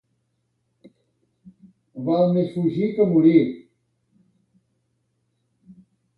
[2.07, 3.37] Val més fugir que morir.